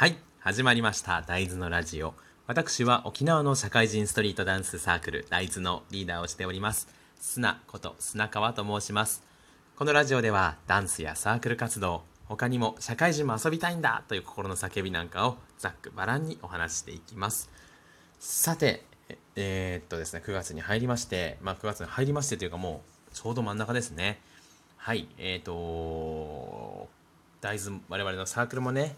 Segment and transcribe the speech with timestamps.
[0.00, 1.20] はい始まりました。
[1.20, 2.14] 大豆のラジオ。
[2.46, 6.88] 私は沖縄の社会人ストリートダンスサークル大豆のリーダーをしております。
[7.20, 9.22] 砂こと砂川と申します。
[9.76, 17.50] このラジオではダンスやサークル活動他にも社会人も遊びたいんだという心の叫びなんかをざっくばらんにお話していきます。
[18.18, 18.86] さて
[19.36, 22.80] えー、っとですね9月に入りましてまあ9月に入りましてというかも
[23.12, 24.18] うちょうど真ん中ですね。
[24.78, 26.88] はいえー、っと
[27.42, 28.96] 大豆我々のサークルもね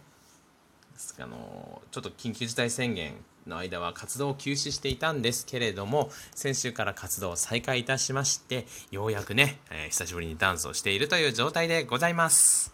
[1.18, 3.14] あのちょっと緊急事態宣言
[3.46, 12.72] の間は活動を休止していたんですけれども先週から活動を再開いたしましてようやくね、えー、久しぶりにダンスをしているという状態でございます。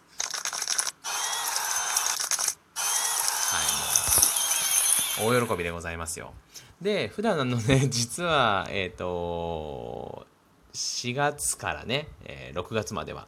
[5.20, 6.32] 大喜びでございますよ。
[6.80, 10.26] で普段のね 実はえっ、ー、と
[10.74, 13.26] 4月からね、えー、6月までは、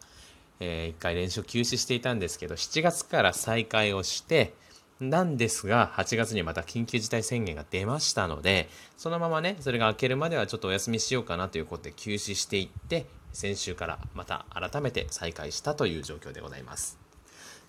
[0.60, 4.54] えー、1回練習を休止していたんですけど7月から再開をして
[5.00, 16.98] なんですが、8月にまた緊急事態宣言が出ましたので、そのままね、それが明けるまではちょっとお休みしようかなということで休止していって、先週からまた改めて再開したという状況でございます。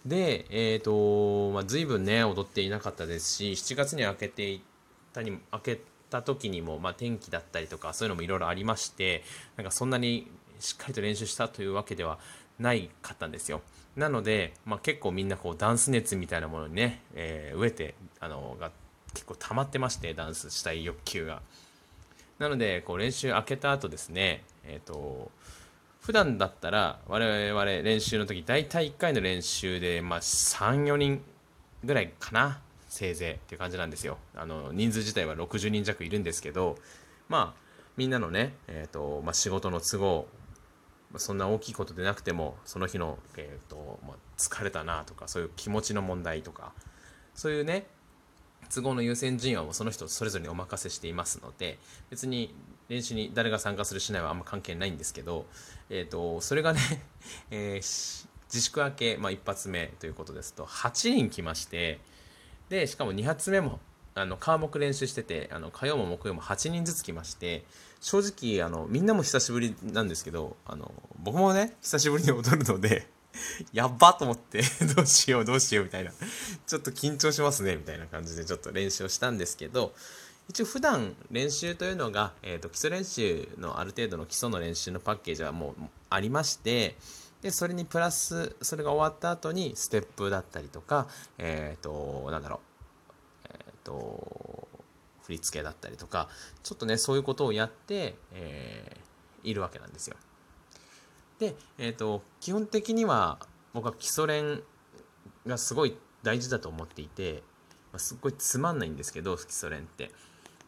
[0.06, 4.62] で、えっ、ー、と、まあ、随分ね、踊っていなかったですし、7月に明けていっ
[5.14, 9.24] たに、明けた時にも、まあ、天気だったりとか、そういうのもいろいろありまして、
[9.56, 10.30] なんかそんなに
[10.62, 12.20] しっかりと練習したというわけでは
[12.62, 13.62] ないかったんですよ。
[13.96, 18.72] なので、まあ、結構みんなこうダンス熱みたいなものにね、えー、飢えてあのが
[19.14, 21.42] 結構溜まってましてダンスしたい欲求が
[22.40, 25.30] なのでこう練習明けた後ですねえっ、ー、と
[26.00, 31.22] 普段だったら我々練習の時大体1回の練習で、まあ、34人
[31.84, 36.78] ぐらいかなせいぜいっていう感じなんですよあの人数自体は60人弱いるんですけど
[37.30, 37.62] まあ
[37.98, 40.28] みんなのね、えーとまあ、仕事の都合
[41.18, 46.72] そんな大きいことでなくてもその日の、えーとまあ、疲れたなとかそういう気持ちの問題とか
[47.36, 47.86] そういうね
[48.74, 51.78] 都合の優先順位はもうその人それぞれにお任せしていますので
[52.10, 52.54] 別に
[52.88, 55.46] 練習に誰が参加するしないはあんま関係ないんですけど、
[55.90, 56.80] えーと、それがね、
[57.50, 62.00] えー、自粛明け、まあ、一発目ということですと8人来まして
[62.70, 63.80] でしかも2発目も
[64.14, 67.64] あの科目練習しててあの火曜も木曜も8人ずつ来まして
[68.02, 73.08] 正直あのみんなも久しぶりなんですけどあの僕もね久しぶりに踊るので
[73.72, 74.62] やっばと思って
[74.96, 76.12] どうしようどうしようみたいな。
[76.68, 79.94] ちょっと緊張しますねみたいな感じでちょっと練習をしたんですけど
[80.50, 86.98] 一応普段練習というのが、えーと、基礎練習のある程度の基礎の練習のパッケージはもうありまして
[87.42, 91.08] でそれにプラスそれが終わった後にステップだったりとか
[91.38, 92.71] えっ、となんだろう
[93.84, 94.68] と
[95.24, 96.30] 振り付けだったりとか
[96.64, 100.16] ちょっとねそういうことをやって、えー、いるわけなんですよ。
[101.40, 103.40] で、えーと、基本的には
[103.74, 104.62] 僕は基礎練
[105.48, 107.42] がすごい大事だと思っていて、
[107.92, 110.12] まあ、すっごいつまんないんですけど基礎練って。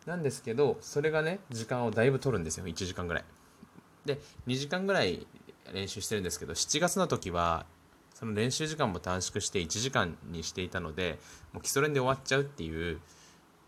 [0.06, 3.26] なんですけどそれがね時間をだいぶ取るんですよ1時間ぐらい。
[4.06, 5.26] で2時間ぐらい
[5.72, 7.66] 練習してるんですけど7月の時は
[8.24, 11.20] その練習時間も短縮して1時間にしていたので
[11.52, 13.02] もう基礎練で終わっちゃうっていう、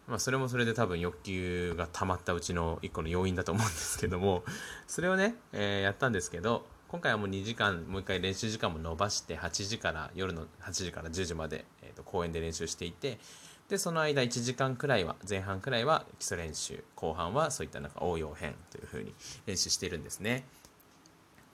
[0.08, 4.46] まあ、それもそれで多分欲求が溜まったうちの1個の要因だと思うんですけども
[4.88, 13.20] それをね、えー、やったんですけど今回はもう2時間もう1回練習時間も伸ばして8時から夜の8時から10時まで、えー、と公園で練習していて
[13.68, 19.14] でその間1時間くらいは前半くらいは基礎練習後半はそういったなんか応用編というふうに
[19.48, 20.46] 練習しているんですね。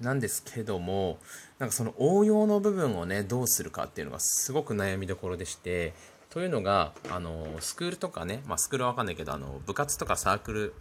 [0.02, 1.20] なんですけども
[1.60, 5.94] なんかその応用の部分をねどうするかっていうのがすごく悩みどころでして
[6.30, 10.74] というのがあのスクールとかね、まあ、スクールは分かんないけどあの部活とかサークル、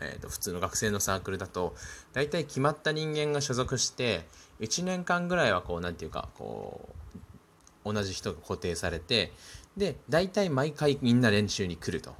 [0.00, 1.74] えー、と普通の学生のサークルだと
[2.12, 4.26] 大体決まった人間が所属して
[4.60, 6.88] 1年間ぐらいはこう何て言うかこ
[7.84, 9.32] う同じ人が固定されて
[9.76, 12.14] で大体毎回みんな練習に来ると。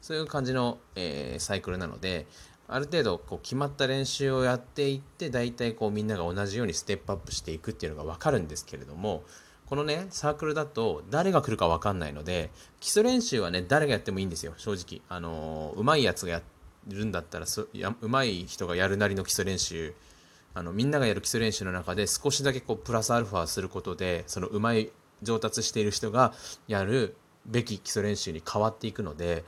[0.00, 2.26] そういう感じの、えー、サイクルなので
[2.72, 9.24] ある程度こう決まった練習をやっていって大体こうみんなが同じようにステップアップしていくっていうのが分かるんですけれども
[9.66, 12.50] このねサークルだと誰が来るか分かんないので
[12.80, 15.02] 基礎練習はね誰がやってもいいんですよ正直。
[15.08, 16.42] あのうまいやつがや
[16.88, 17.46] るんだったら
[18.00, 19.94] うまい人がやるなりの基礎練習。
[20.54, 24.90] あのみんながやる基礎練習の中で少しだけこうプラスアルファすることでそのうまい
[25.22, 26.32] 上達している人が
[26.66, 27.14] やる
[27.46, 29.44] べき基礎練習に変わっていくので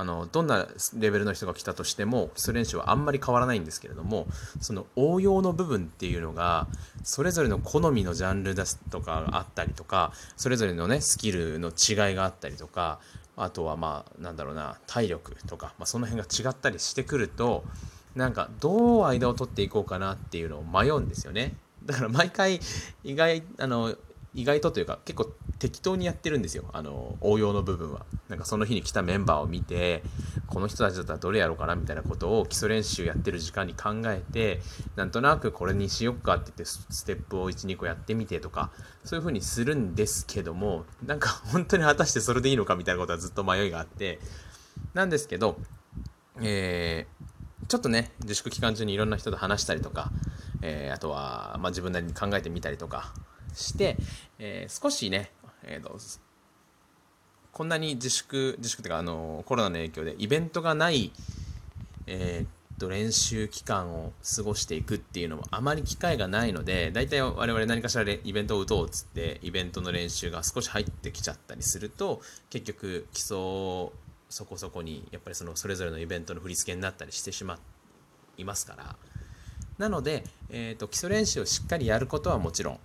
[0.00, 0.66] あのどんな
[0.96, 4.26] レベルの人が来たとしても基礎練習はあんまり変わらないんですけれども
[4.58, 6.68] その応用の部分っていうのが
[7.04, 12.98] それぞれの好みのジャンルですとかがあったりとかそれぞれのねスキルの違いがあったりとか
[13.36, 17.64] あとはまあなんだろうな体力とか、まあ、その辺が違ったりしてくると
[18.14, 21.56] なんかどう間を取っていこうかなっていうのを迷うんですよね。
[21.84, 22.58] だから毎回
[23.04, 23.94] 意外あの
[24.34, 25.30] 意外とというか結構
[25.60, 26.64] 適当にやってるんですよ。
[26.72, 28.04] あの応用の部分は。
[28.28, 30.02] なんかその日に来たメンバーを見て
[30.46, 34.60] この人たちだったらどれやろうかなみたいなことを基礎練習やってる時間に考えて
[34.94, 38.70] なんとなくこれにしよっかって言ってステップを12個やってみてとか
[39.04, 44.20] そういう風にするんですけどもなんか本当に果たしてそれでいいのかみたいなことはずっと迷いがあって。
[44.94, 45.58] なんですけど
[46.42, 50.10] えー、ちょっとね自粛期間中にいろんな人と話したりとか、
[50.62, 53.12] えー、あとは、まあ、自分なりに考えてみたりとか
[53.54, 53.96] して、
[54.38, 55.30] えー、少しね、
[55.64, 55.98] えーと、
[57.52, 61.12] こんなに自粛自粛っていうかあのコロナの影響でイベントがない、
[62.06, 73.36] えー、と練習期間を過ごしていくっていうのもあまり機会がないので大体我々何かしらイベントを打とうっつってイベントの練習が少し入ってきちゃったりすると結局基礎
[74.30, 77.58] そこそこにやっぱりそのそれぞれのイベントの振り付けになったりしてしま
[78.38, 78.96] いますから。
[79.76, 82.80] なので、えーと基礎練習をしっかりやることはもちろん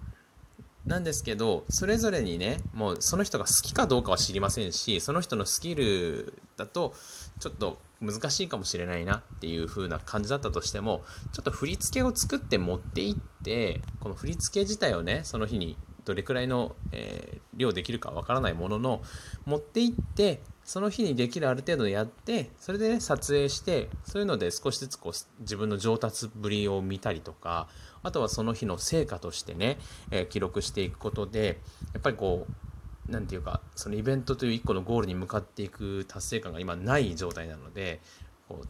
[0.86, 6.94] なんですけどそれぞれにねもうその人が好きかどうかは知りませんしその人のスキルだと
[7.40, 11.04] ちょっと難しいかもしれないなっていう風な感じだったとしても
[11.34, 19.02] ちょっと振り付けを作って持っていってこの振り付け自体をねその日にどれくらいの、えー、量できるかわからないものの
[19.46, 27.68] 持っていってその日にできるある程度やってそれでね撮影してそういうので少しずつこう自分の上達ぶりを見たりとか
[28.06, 29.80] あとはその日の成果としてね、
[30.12, 31.60] えー、記録していくことで
[31.94, 38.00] やっぱりこう何て言うかそのイベントという一個のゴールに向かっていく達成感が今ない状態なので
[38.48, 38.68] こう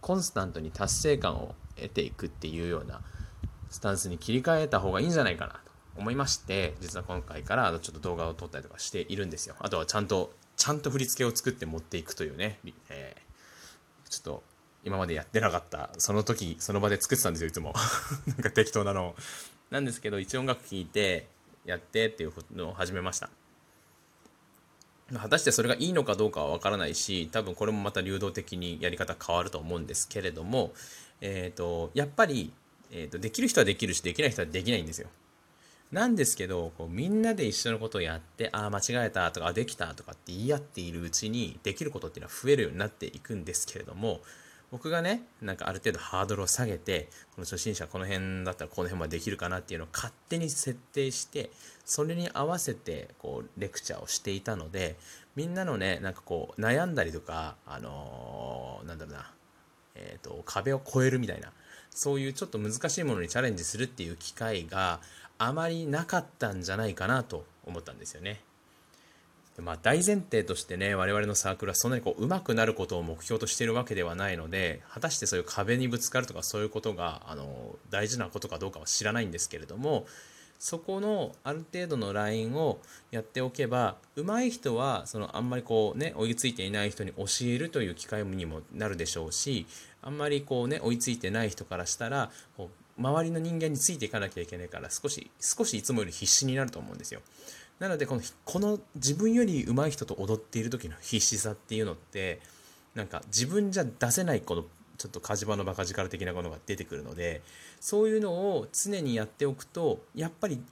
[0.00, 3.00] コンスタントに達成感を得ていくっていうような
[3.70, 5.58] スタンスに切り替えた方がいいんじゃないかなと
[5.96, 9.54] 思いまして実は今回からちょっと動画を撮ったりとかしているんですよ。
[9.60, 14.42] あとはちゃんとちゃんと振り付けを作って持っていくというね、えー、ちょっと
[14.84, 17.72] 今までやってなかったその時その場で作ってたんですよいつも。
[18.26, 19.14] なんか適当なの
[19.70, 21.26] なんですけど一音楽聴いて
[21.64, 23.30] やってっていうのを始めました。
[25.12, 30.72] 果たしてそれがいいのかどうかはわからないし多分これもまた流動的にやり方変わると思うんですけれども、
[31.20, 32.52] えーと、やっぱり、
[32.90, 35.08] えーとできる人はできるしできない人はできないんですよ。
[35.94, 44.20] なんですけどこうみんなで一緒のことをやってああ間違えたとかできたとかって言い合っているうちにできることっていうのは増えるようになっていくんですけれども
[44.74, 51.50] 僕がねなんかある程度ハードルを下げてこの初心者この辺だったらこの辺までできるかなっていうのを勝手に設定して
[51.84, 54.96] それに合わせてこうレクチャーをしていたので
[55.36, 59.30] みんなのねなんかこう悩んだりとかあのー、なんだろうな
[59.94, 61.52] えーと壁を越えるみたいな
[61.90, 64.98] そういうちょっと難しいものにチャレンジするっていう機会が
[65.38, 68.40] あまりなかったんじゃないかなと思ったんですよね。
[69.62, 80.06] まあ、大前提としてね我々のサークルはそんなにこう上手くなることを目標としているわけではないので果たしてそういう壁にぶつかるとかそういうことがあの大事なことかどうかは知らないんですけれども
[80.58, 82.78] そこのある程度のラインを
[83.10, 89.66] やっておけば上手い人はそのあんまりこうね追いついていない人に教えるという機会にもなるでしょうし
[90.02, 97.20] あんまりこうね追いついてない人からしたらこう周りの人間についていかなきゃいけないから少し少しいつもより必死になると思うんですよ。
[97.78, 102.40] なのでこのこの自分より上手い人と踊っている時の必死さっていうのって
[102.94, 104.64] なんか自分じゃ出せないこの
[104.96, 107.42] ちょっと火事場のバカ力的なものが出てくるので
[107.80, 110.62] そういうのを常にやっておくとやっぱり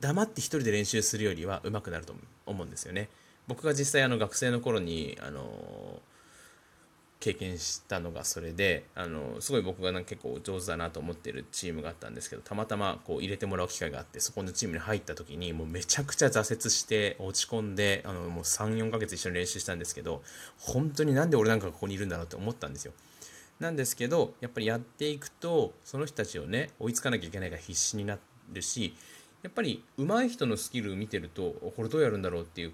[0.00, 2.14] 黙って一人で練習するよりは上手くなると
[2.46, 3.08] 思うんですよね。
[3.46, 6.00] 僕が実際あの学生の頃にあの
[7.20, 20.22] 経験したのがそれであのすごい僕がなんか結構上手だなと思ってるチームがあったんですけどたまたまこう入れてもらう機会があってそこのチームに入った時にもうめちゃくちゃ挫折して落ち込んであのもう34ヶ月一緒に練習したんですけど
[20.58, 22.92] 本当になんで俺なんかここにいるんだろうって思ったんですよ。
[23.58, 28.16] なんですけどやっぱりやっていくとその人たちをね追いつかなきゃいけないから必死にな
[28.52, 28.94] るし
[29.42, 32.72] やっぱり上手い人のスキルを見てるとこれどうやるんだろうっていう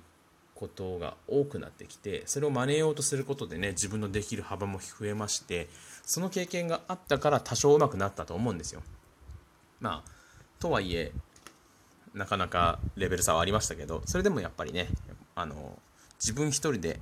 [0.55, 5.69] ことが多くなってきてそれを真似ようとすることでね自分のできる幅も増えまして
[6.05, 8.83] その経験があったから多少上手くなったと思うんですよ。
[9.81, 10.11] まあ
[10.61, 11.13] とはいえ
[12.15, 14.89] なかなかレベル差はありましたけどそれでもやっぱりね
[15.35, 15.79] あの
[16.21, 17.01] 自分一人で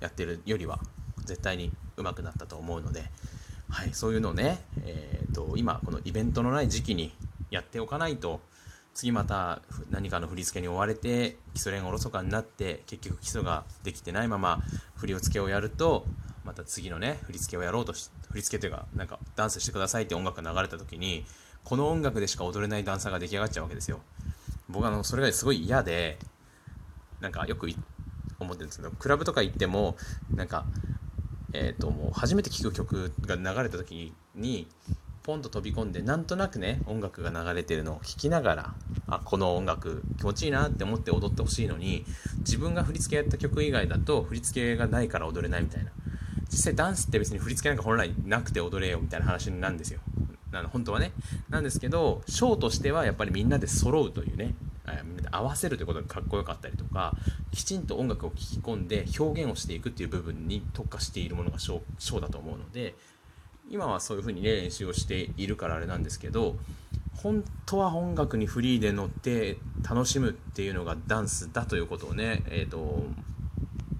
[0.00, 0.78] やってるよりは
[1.24, 3.04] 絶対に上手くなったと思うので、
[3.68, 7.12] はい、そういうのをね、えーと今このイベントのない時期に
[7.50, 8.40] やっておかないと
[8.94, 9.60] 次また
[9.90, 14.62] 何かの振り付けに追われて基礎練がおろそかになって結局基礎ができてないまま
[14.94, 16.06] 振り付けをやると
[16.44, 21.24] また次のね振り付けをやろうとし振り付けというかなんかダンスしてくださいって音楽が流れた時に
[21.64, 24.00] この音楽でしか踊れないダンサーが出来上がっちゃうわけですよ。
[24.68, 26.18] 僕はあのそれがすごい嫌で
[27.20, 27.68] なんかよく
[28.38, 29.96] 思ってるんですけどクラブとか行っても
[30.34, 30.66] なんか
[31.52, 34.68] えっ、ー、ともう初めて聴く曲が流れた時に
[35.24, 38.74] ポンと飛び込んでなんとなくね音楽が流れてるのを聴きながら
[39.08, 42.04] あこの音楽気持ちいいなって思って踊ってほしいのに
[42.40, 45.90] 自分が振り付けやった曲以外だと振り付けがないから踊れないみたいな。
[46.50, 50.00] 実際ダンスって別に振り付けなんか本来なくて踊れよみたいな話なんですよ。
[50.52, 51.12] あの本当はね。
[51.48, 54.54] なんですけどショーとしてはやっぱりみんなで揃うというね
[55.04, 57.16] みんなで合わせるということがかっこよかったりとか
[57.50, 62.94] きちんと音楽を聴き込んで表現をしていくっていう部分に特化しているものがショーショーだと思うので
[63.70, 66.56] 今はそういう風にね練習をしているからあれなんですけど
[67.16, 73.04] 本当は音楽にフリーで乗って楽しむっていうのがダンスだということをね、えーと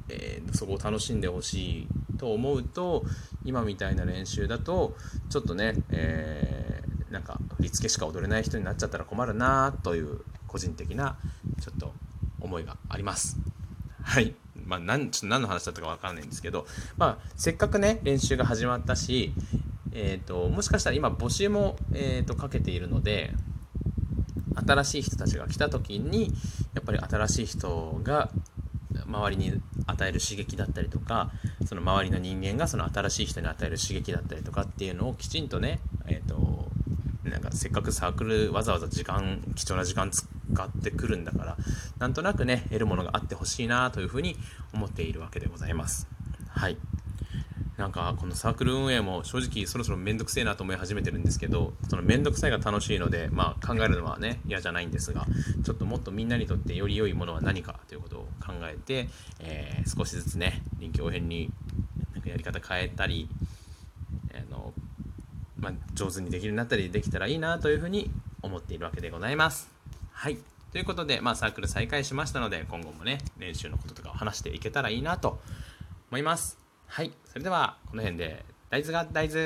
[0.08, 1.86] えー、そこを楽しんでほしい
[2.18, 3.04] と思うと
[3.44, 4.94] 今みたいな練習だと
[5.30, 11.16] ちょっとね、えー、なんか振り付けしか踊れない人になっちゃったら困るなという個人的な
[11.60, 11.92] ちょっと
[12.40, 13.38] 思いがあります。
[14.02, 14.34] はい。
[14.66, 16.66] まあ、なんちょっと何の話だったか分からないんですけど、
[16.96, 19.32] まあ、せっかくね練習が始まったし、
[19.92, 23.32] えーと、もしかしたら今募集も、えーと、かけているので
[24.66, 26.32] 新しい人たちが来た時に
[26.74, 28.30] やっぱり新しい人が
[29.06, 29.52] 周りに
[29.86, 31.30] 与える刺激だったりとか
[31.66, 36.64] その周りの人間がその新しい人に与える刺激だったりとかっていうのをきちんとね、えーと
[37.24, 41.56] なんかせっかくサークルわざわざ時間貴重な時間つ使ってくるんだから
[41.98, 44.36] なんとなくね得るものがあってほしいなというふうに
[44.72, 46.06] 思っているわけでございます
[46.48, 46.78] はい
[47.76, 55.26] なんかこのサークル運営も正直そろそろめんどくせえなと思い始めてるんですけどそのめんどくさいが楽しいので、まあ、考えるのはね嫌じゃないんですが
[55.64, 59.08] ちょっともっとみんなにとってより良いものは何かということを考えて、
[59.40, 61.50] えー、少しずつね臨機応変に
[62.12, 63.28] なんかやり方変えたり
[64.32, 64.72] あの、
[65.58, 68.08] まあ、上手にできるようになったりできたらいいなというふうに
[68.40, 69.73] 思っているわけでございます。
[70.14, 70.38] はい
[70.72, 75.38] ということで、まあ、サークル再開しましたので今後もね練習のこととかを話していけたらいいなと
[76.10, 76.64] 思います。
[76.86, 77.12] はい。
[77.26, 79.40] それでは、この辺で、大豆が大豆